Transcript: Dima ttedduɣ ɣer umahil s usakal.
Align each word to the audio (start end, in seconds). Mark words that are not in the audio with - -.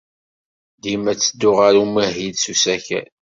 Dima 0.81 1.13
ttedduɣ 1.15 1.57
ɣer 1.61 1.75
umahil 1.83 2.35
s 2.43 2.45
usakal. 2.53 3.07